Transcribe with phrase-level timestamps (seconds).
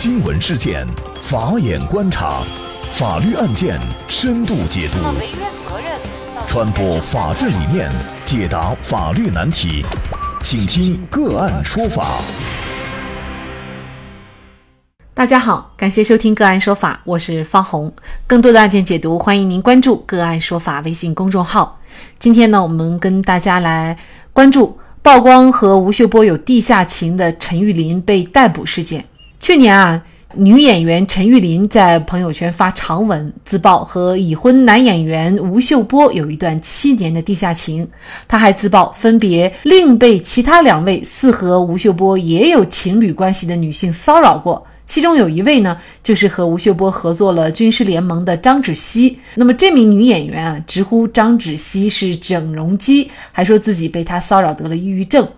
[0.00, 0.86] 新闻事件，
[1.20, 2.40] 法眼观察，
[2.92, 3.76] 法律案件
[4.06, 4.98] 深度解读，
[6.46, 7.90] 传播法治理念，
[8.24, 9.84] 解答法律难题，
[10.40, 12.20] 请听个案说法。
[15.12, 17.92] 大家好，感谢收听个案说法，我是方红。
[18.24, 21.80] 更多的案件解读，欢迎您关注个案说法微信公众号。
[22.20, 23.98] 今天呢，我们跟大家来
[24.32, 24.78] 关注。
[25.02, 29.04] 曝光和吴秀波有地下情的陈玉林被逮捕事件。
[29.40, 30.02] 去年啊，
[30.34, 37.88] 女演员陈玉林在朋友圈发长文自曝和已婚男演员吴秀波有一段七年的地下情。
[38.26, 44.66] 她还自曝分别另被其他两位似和吴秀波也有情侣关系的女性骚扰过。
[44.84, 49.18] 其中有一位呢，就是和吴秀波合作了《军师联盟》的张芷溪。
[49.34, 55.28] 那么这名女演员啊，直呼张芷溪是整容机，还说自己被她骚扰得了抑郁症。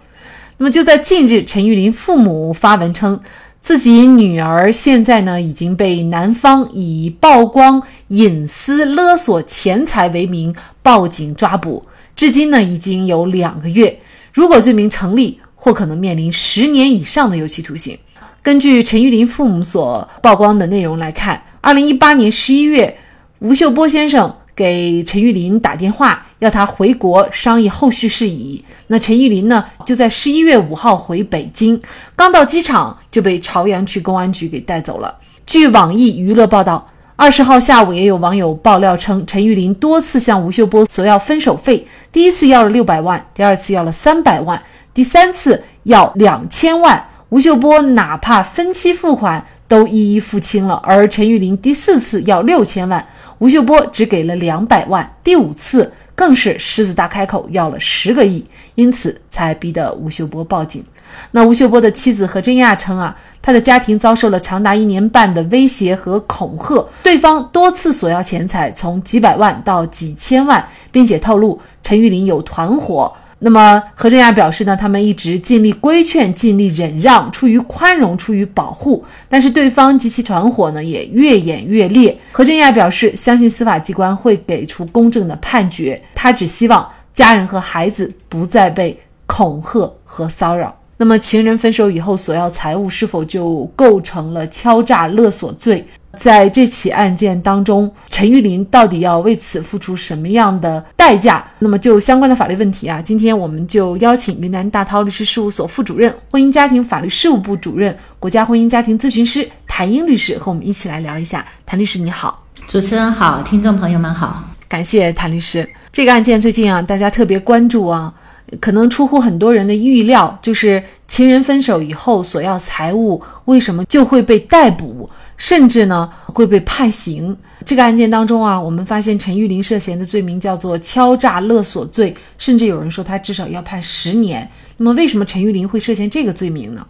[0.56, 3.19] 那么就在近日，陈玉林父母发文称，
[3.60, 11.84] 自己女儿现在呢已经被男方以曝光隐私、勒索钱财为名报警抓捕，
[12.16, 13.98] 至今呢已经有两个月。
[14.33, 17.97] 如果罪名成立，或可能面临十年以上的有期徒刑。
[18.42, 22.97] 根据陈玉林父母所曝光的内容来看，二零一八年十一月，
[23.41, 28.62] 吴秀波先生给陈玉林打电话，要他回国商议后续事宜。
[28.89, 31.80] 那陈玉林呢，就在十一月五号回北京，
[32.14, 35.16] 刚到机场就被朝阳区公安局给带走了。
[35.47, 47.03] 据网易娱乐报道，二十号下午也有网友爆料称，陈玉林多次向吴秀波索要分手费，第一次要了六百万，第二次要了三百万，第三次要两千万。
[47.31, 53.06] 吴秀波哪怕分期付款都一一付清了，而陈玉林第四次要六千万，
[53.41, 60.84] 吴秀波只给了两百万，第五次更是狮子大开口要了十个亿，因此才逼得吴秀波报警。
[61.30, 73.10] 那吴秀波的妻子何真亚称啊，他的家庭遭受了长达一年半的威胁和恐吓，对方多次索要钱财，从几百万到几千万，并且透露陈玉林有团伙。
[73.43, 82.17] 那么何振亚表示呢，他们一直尽力规劝、尽力忍让，出于宽容、出于保护，但是对方及其团伙呢也越演越烈。
[82.33, 90.77] 何振亚表示，相信司法机关会给出公正的判决，他只希望家人和孩子不再被恐吓和骚扰。
[90.99, 95.83] 那么情人分手以后索要财物，是否就构成了敲诈勒索罪？
[96.16, 101.44] 在这起案件当中，陈玉林到底要为此付出什么样的代价？
[101.60, 111.47] 那么就相关的法律问题啊，今天我们就邀请云南大韬律师事务所副主任、婚姻家庭法律事务部主任、国家婚姻家庭咨询师谭英律师和我们一起来聊一下。
[111.65, 115.69] 谭律师你好，主持人好，听众朋友们好，感谢谭律师。
[115.92, 118.12] 这个案件最近啊，大家特别关注啊，
[118.59, 125.09] 可能出乎很多人的预料，就是情人分手以后索要财物，为什么就会被逮捕？
[125.37, 127.34] 甚至呢会被判刑。
[127.65, 134.47] 这个案件当中啊，我们发现陈玉林涉嫌的罪名叫做敲诈勒索罪，甚至有人说他至少要判十年。
[134.77, 136.87] 那么为什么陈玉林会涉嫌这个罪名呢？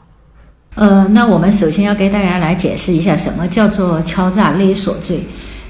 [0.74, 5.24] 呃，那我们首先要给大家来解释一下什么叫做敲诈勒索罪。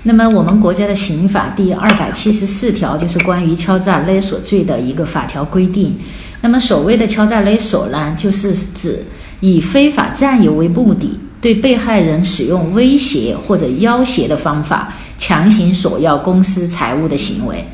[0.05, 5.97] 那么我们国家的刑法第二百七十四条就是关于敲诈勒索罪的一个法条规定。
[6.41, 9.05] 那么所谓的敲诈勒索呢，就是指
[9.41, 11.19] 以非法占有为目的。
[11.43, 17.65] 对被害人使用威胁或者要挟的方法，强行索要公私财物的行为。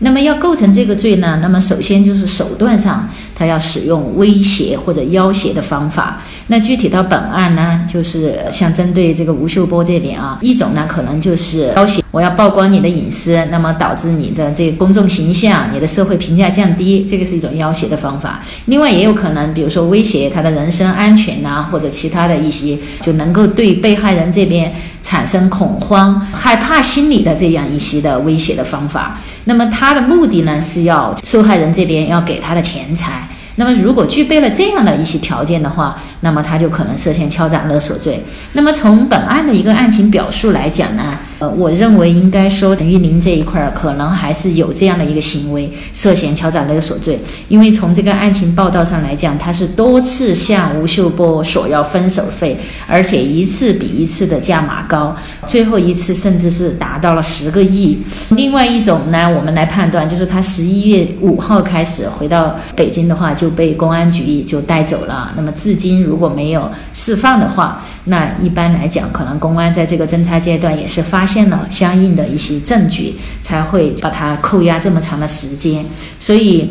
[0.00, 1.38] 那么要构成这个罪呢？
[1.40, 6.20] 那么首先就是手段上，他要使用威胁或者要挟的方法。
[6.48, 18.42] 那具体到本案呢，就是像针对这个吴秀波这边啊，一种呢可能就是要挟我要曝光你的隐私，那么导致你的这个公众形象、你的社会评价降低，这个是一种要挟的方法。
[18.66, 24.72] 另外也有可能，比如说威胁他的人身安全呐，或者其他的一些，就能够对被害人这边
[25.10, 29.18] 产生恐慌、害怕心理的这样一些的威胁的方法。
[29.46, 33.28] 那么他的目的呢，是要受害人这边要给他的钱财。
[33.56, 38.22] 那么如果具备了这样的一些条件的话，那么他就可能涉嫌敲诈勒索罪。
[38.52, 47.20] 那么从本案的一个案情表述来讲呢，呃，我认为应该说陈玉林这一块儿可能还是有这样的一个行为，涉嫌敲诈勒索罪。
[47.48, 55.14] 因为从这个案情报道上来讲，他是多次向吴秀波索要分手费，而且一次比一次的价码高，
[55.46, 57.98] 最后一次甚至是达到了十个亿。
[58.30, 65.32] 另外一种呢，我们来判断，就是他十一月五号开始回到北京的话，就被公安局就带走了。
[65.34, 66.04] 那么至今。
[66.04, 75.84] 如果没有释放的话，那一般来讲，可能公安在这个侦查阶段也是发现了相应的一些证据，才会把他扣押这么长的时间。
[76.18, 76.68] 所以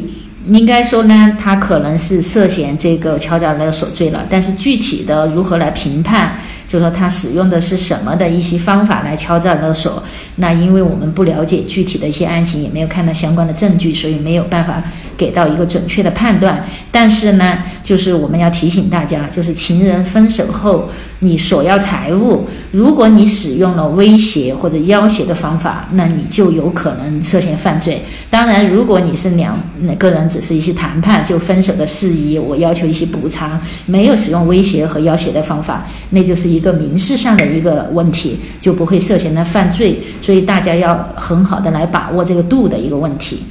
[0.47, 4.25] 应该说呢，他可能是涉嫌这个敲诈勒索罪了。
[4.29, 6.37] 但是具体的如何来评判
[6.69, 10.01] 就说他使用的是什么的一些方法来敲诈勒索。
[10.35, 14.81] 那因为我们不了解具体的一些案情，也没有看到相关的证据，所以没有办法
[15.17, 16.63] 给到一个准确的判断。
[16.91, 20.87] 但是呢，就是我们要提醒大家，就是情人分手后
[21.19, 28.03] 你索要财物，如果你使用了威胁或者要挟的方法，那你就有可能涉嫌犯罪。
[28.29, 29.57] 当然，如果你是两
[29.97, 39.97] 个人只是一些谈判就分手的事宜，我要求一些补偿，没有使用威胁和要挟的方法，那就是一一个民事上的一个问题，就不会涉嫌的犯罪。
[40.19, 43.41] 所以大家要很好的来把握这个度的一个问题。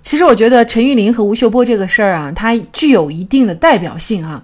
[0.00, 4.42] 其实我觉得陈玉林和吴秀波这个事儿啊，它具有一定的代表性啊，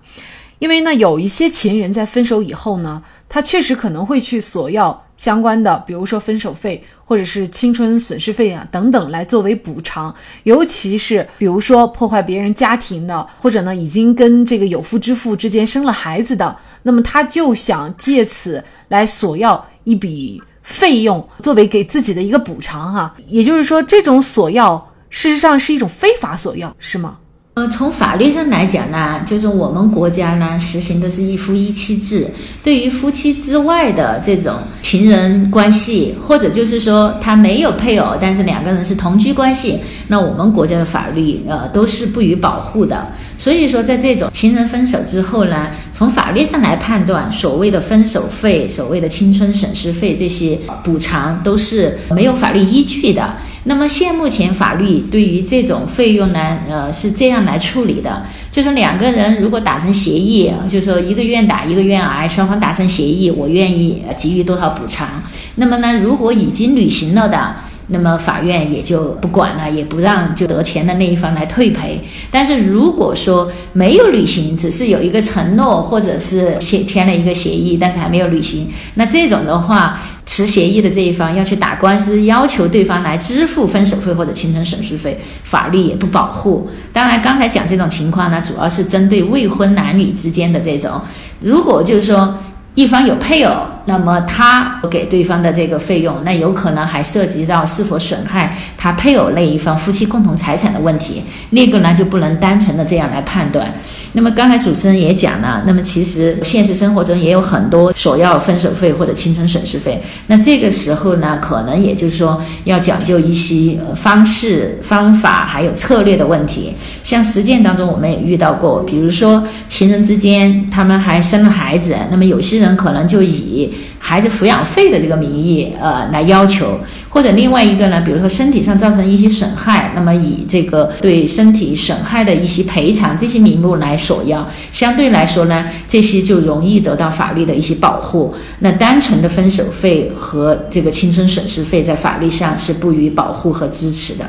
[0.58, 24.94] 因为呢，有一些情人在分手以后呢，他确实可能会去索要相关的，比如说分手费或者是青春损失费啊等等来作为补偿，尤其是比如说破坏别人家庭的，或者呢已经跟这个有夫之妇之间生了孩子的，那么他就想借此来索要一笔费用作为给自己的一个补偿哈，也就是说这种索要。
[25.10, 27.16] 事实上是一种非法索要，是吗？
[27.58, 32.30] 呃，从法律上来讲呢，就是我们国家呢实行的是一夫一妻制。
[32.62, 43.08] 对于夫妻之外的这种情人关系，或者就是说他没有配偶，但是两个人是同居关系，那我们国家的法律呃都是不予保护的。
[43.38, 53.36] 所以说，在这种情人分手之后呢，从法律上来判断，所谓的分手费、所谓的青春损失费这些补偿都是没有法律依据的。
[53.62, 65.22] 那么现目前法律对于这种费用呢，呃，是这样来处理的，就是两个人如果达成协议，就说一个愿打一个愿挨，双方达成协议，我愿意给予多少补偿。
[65.54, 67.54] 那么呢，如果已经履行了的。
[67.90, 71.98] 那么法院也就不管了，也不让就得钱的那一方来退赔。
[72.30, 86.68] 但是如果说没有履行，只是有一个承诺，或者是签签了一个协议，但是还没有履行，那这种的话，持协议的这一方要去打官司，要求对方来支付分手费或者青春损失费，法律也不保护。
[86.92, 91.00] 当然，刚才讲这种情况呢，主要是针对未婚男女之间的这种，
[91.40, 92.34] 如果就是说。
[92.78, 93.52] 一方有配偶，
[93.86, 101.20] 那么他给对方的这个费用，那有可能还涉及到是否损害他配偶那一方夫妻共同财产的问题，
[101.50, 103.66] 那个呢就不能单纯的这样来判断。
[104.12, 110.00] 那么刚才主持人也讲了，那么其实现实生活中也有很多索要分手费或者青春损失费。
[110.28, 116.72] 那这个时候呢，可能也就是说要讲究一些方式、方法还有策略的问题。
[117.08, 126.78] 像实践当中我们也遇到过，比如说情人之间他们还生了孩子，那么有些人可能就以孩子抚养费的这个名义，呃，来要求。
[127.08, 138.34] 或者另外一个呢，比如说身体上造成一些损害，那么以这个对身体损害的一些赔偿这些名目来索要，相对来说呢，这些就容易得到法律的一些保护。
[138.58, 144.26] 那单纯的分手费和这个青春损失费在法律上是不予保护和支持的。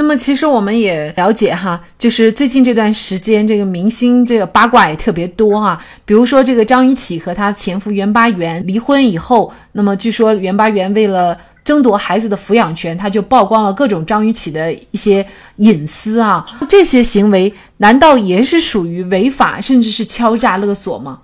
[0.00, 5.78] 那么其实我们也了解哈，就是最近这段时间，这个明星这个八卦也特别多哈。
[6.06, 15.24] 比如说这个张雨绮和她前夫袁巴元离婚以后，那么据说袁巴元为了争夺孩子的抚养权，他就曝光了各种张雨绮的一些
[15.56, 21.20] 隐私啊，这些行为难道也是属于违法，甚至是敲诈勒索吗？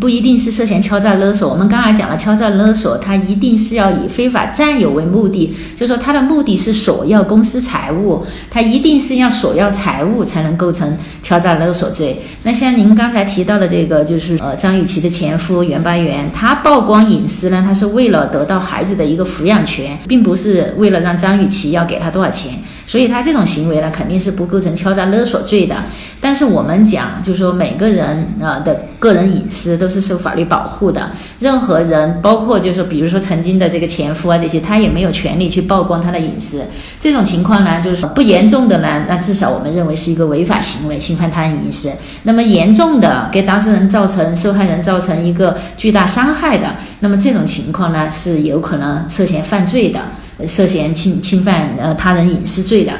[0.00, 1.48] 不一定是涉嫌敲诈勒索。
[1.48, 12.20] 我们刚才讲了，敲诈勒索，他一定是要以非法占有为目的，就说他的目的是索要公私财物，他一定是要索要财物才能构成敲诈勒索罪。
[12.42, 22.52] 那像您刚才提到的这个，就是呃张雨绮的前夫袁巴元，他曝光隐私呢，他是为了得到孩子的一个抚养权，并不是为了让张雨绮要给他多少钱。
[22.86, 25.76] 所以他这种行为呢，肯定是不构成敲诈勒索罪的。
[26.20, 31.10] 但是我们讲，就是说每个人啊的个人隐私都是受法律保护的。
[31.40, 36.64] 任何人，包括就是，比如说曾经的这个前夫啊这些，他也没有权利去曝光他的隐私。
[37.00, 41.90] 这种情况呢，就是说不严重的呢，那至少我们认为是一个违法行为，侵犯他人隐私。
[42.22, 50.00] 那么严重的，给当事人造成受害人造成一个巨大伤害的，那么这种情况呢，是有可能涉嫌犯罪的。
[50.46, 52.92] 涉嫌侵侵犯呃他人隐私罪的，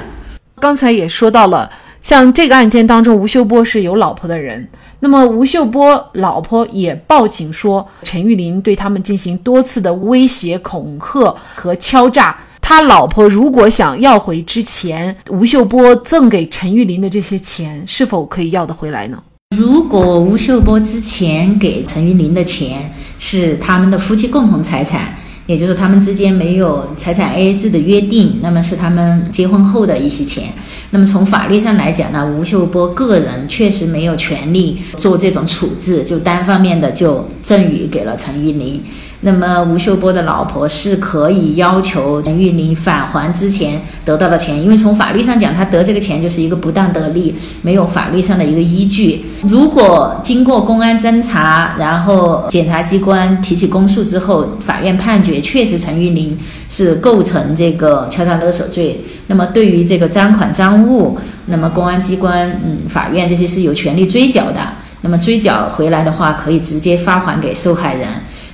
[0.61, 4.69] 刚才也说到了，像这个案件当中，吴秀波是有老婆的人，
[5.01, 12.37] 那么吴秀波老婆也报警说，陈玉林对他们进行多次的威胁、恐吓和敲诈。
[12.63, 19.23] 他老婆如果想要回之前吴秀波赠给陈玉林的这些钱，是否可以要得回来呢？
[19.57, 25.15] 如果吴秀波之前给陈玉林的钱是他们的夫妻共同财产。
[25.47, 30.53] 也就是他们之间没有财产 A A 制的约定，那么是他们结婚后的一些钱。
[30.91, 38.83] 那么从法律上来讲呢，吴秀波个人确实没有权利做这种处置，就单方面的就赠与给了陈玉林。
[39.27, 49.25] 那么吴秀波的老婆是可以要求陈玉林返还之前得到的钱，因为从法律上讲，他得这个钱就是一个不当得利，没有法律上的一个依据。
[49.43, 64.61] 如果经过公安侦查，然后检察机关提起公诉之后，法院判决确实陈玉林是构成这个敲诈勒索罪，那么对于这个赃款赃物，那么公安机关、嗯，法院这些是有权利追缴的。
[65.03, 68.07] 那么追缴回来的话，可以直接发还给受害人。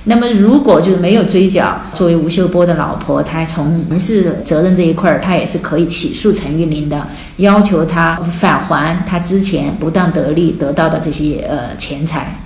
[0.05, 7.07] 那么，如果就是没有追缴，作为吴秀波的老婆，她从民事责任这一块儿，她也是可以起诉陈玉林的，
[7.37, 12.37] 要求他返还他之前不当得利得到的这些呃钱财。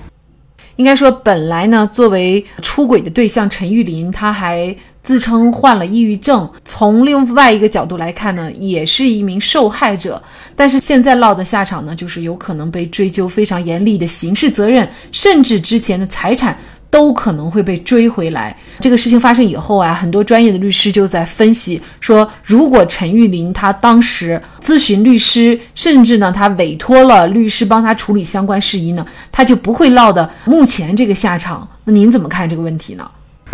[0.75, 6.47] 应该说，本来呢，作为出轨的对象，陈玉林他还自称患了抑郁症。
[6.63, 10.21] 从另外一个角度来看呢，也是一名受害者。
[10.55, 16.55] 但是现在落的下场呢，就是有可能被追究非常严厉的刑事责任，甚至之前的财产。
[16.89, 18.55] 都可能会被追回来。
[18.79, 31.67] 这个事情发生以后啊，很多专业的律师就在分析说，如果陈玉林他当时咨询律师，甚至呢他委托了律师帮他处理相关事宜呢，他就不会落得目前这个下场。
[31.85, 33.09] 那您怎么看这个问题呢？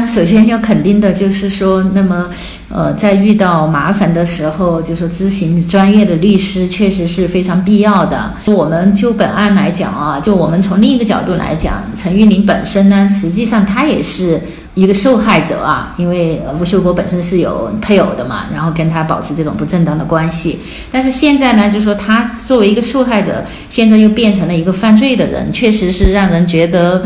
[0.05, 2.29] 首先要肯定的就是说，那么，
[2.69, 8.33] 呃，在遇到麻烦的时候，就说咨询专业的律师确实是非常必要的。
[8.45, 14.41] 我们就本案来讲啊，就我们从另一个角度来讲，陈玉林本身呢，实际上他也是。
[14.75, 20.57] 一个受害者啊，因为吴秀波本身是有配偶的嘛，然后跟他保持这种不正当的关系，
[20.91, 27.03] 但是现在呢，就说他作为一个受害者，现在又变成了一个犯罪的人，确实是让人觉得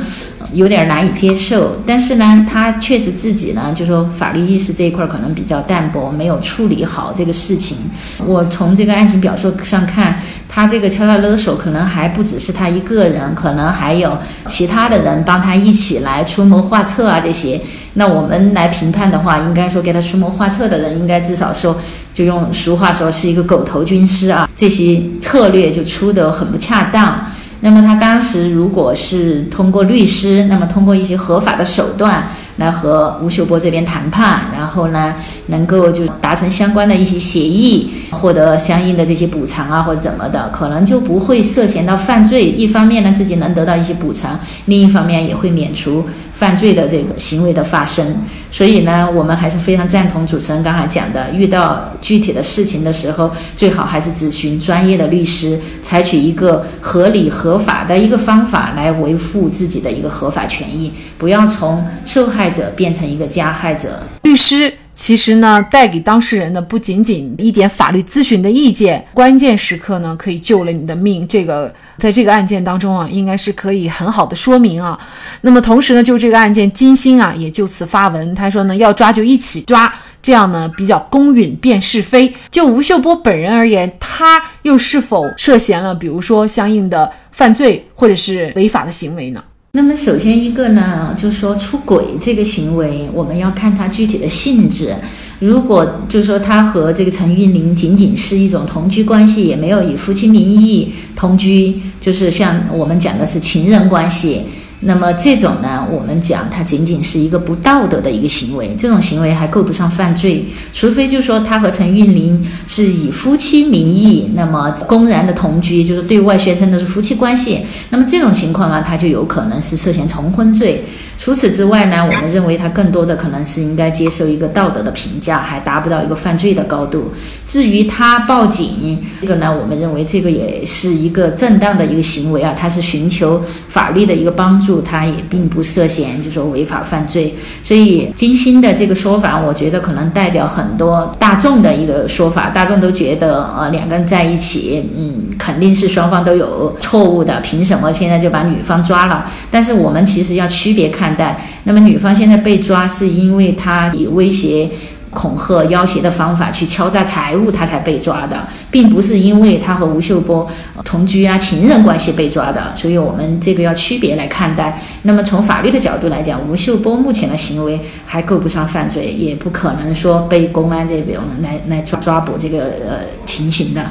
[0.54, 1.76] 有点难以接受。
[1.86, 7.78] 但是呢，他确实自己呢，就说法律意识这一块可能比较淡薄，没有处理好这个事情。
[8.26, 17.60] 我从这个案情表述上看，他这个敲诈勒索可能还不只是他一个人，可能还有其他的人帮他一起来出谋划策啊这些。
[17.94, 21.76] 那我们来评判的话，应该说给他出谋划策的人，应该至少说，
[22.14, 27.20] 就用俗话说是一个狗头军师啊，这些策略就出得很不恰当。
[27.62, 32.28] 那么他当时如果是通过律师，那么通过一些合法的手段。
[32.58, 42.46] 来和吴秀波这边谈判，然后呢，能够就达成相关的一些协议，获得相应的这些补偿啊，或者怎么的，可能就不会涉嫌到犯罪。
[42.46, 48.06] 一方面呢，自己能得到一些补偿；另一方面也会免除犯罪的这个行为的发生。
[48.50, 62.47] 所以呢，我们还是非常赞同主持人刚才讲的，遇到具体的事情的时候，最好还是咨询专业的律师，采取一个合理合法的一个方法来维护自己的一个合法权益，不要从受害。
[62.50, 71.28] 者变成一个加害者，律师其实呢带给当事人的不仅仅一点法律咨询的意见，关键时刻呢可以救了你的命。
[71.28, 75.00] 这个在这个案件当中啊，应该是可以很好的说明啊。
[75.42, 82.34] 那么同时呢，就这个案件，金星啊也就此发文，他说呢要抓就一起抓，这样呢比较公允辨是非。
[82.50, 89.44] 就吴秀波本人而言，他又是否涉嫌了，比如说相应的犯罪或者是违法的行为呢？
[89.78, 94.96] 那么首先一个呢，就是说出轨这个行为，我们要看它具体的性质。
[95.38, 104.42] 如果就是说他和这个陈玉林仅仅是一种同居关系，也没有以夫妻名义同居，就是像我们讲的是情人关系。
[104.80, 120.84] 那么这种呢，我们讲它仅仅是一个不道德的一个行为，这种行为还够不上犯罪，除非就是说他和陈玉林是以夫妻名义，那么公然的同居，就是对外宣称的是夫妻关系，那么这种情况呢，他就有可能是涉嫌重婚罪。
[121.18, 127.12] 除此之外呢，我们认为他更多的可能是应该接受一个道德的评价，还达不到一个犯罪的高度。
[127.46, 134.78] 至于他报警这个呢，我们认为这个也是一个正当的一个行为啊，他是寻求法律的一个帮助。
[134.82, 149.26] 他也并不涉嫌就说违法犯罪，所以金星的这个说法，我觉得可能代表很多大众的一个说法，大众都觉得呃两个人在一起，嗯，肯定是双方都有错误的，凭什么现在就把女方抓了？
[149.50, 154.70] 但是我们其实要区别看待，那么女方现在被抓是因为她以威胁。
[155.10, 160.46] 恐吓、要挟的方法去敲诈财物，他才被抓的，并不是因为他和吴秀波
[160.84, 162.72] 同居啊、情人关系被抓的。
[162.76, 164.80] 所以，我们这个要区别来看待。
[165.04, 173.82] 那么，从法律的角度来讲，吴秀波目前的行为还够不上犯罪，也不可能说被公安这边来来抓抓捕这个呃情形的。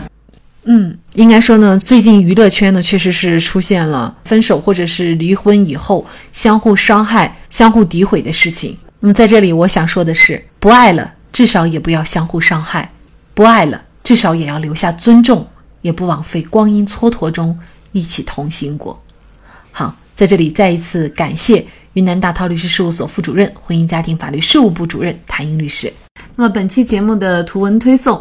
[0.69, 8.77] 嗯，应该说呢，最近娱乐圈呢确实是出现了分手或者是离婚以后相互伤害、相互诋毁的事情。
[8.99, 12.83] 那么在这里，我想说的是，不爱了，至少也不要相互伤害；
[13.33, 15.47] 不爱了，至少也要留下尊重，
[15.83, 17.57] 也不枉费光阴蹉跎中
[17.93, 19.01] 一起同行过。
[19.71, 25.93] 好，在这里再一次感谢云南大韬律师事务所副主任、婚姻家庭法律事务部主任谭英律师。
[26.35, 28.21] 那么本期节目的图文推送。